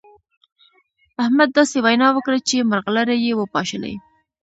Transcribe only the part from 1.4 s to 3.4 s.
داسې وينا وکړه چې مرغلرې يې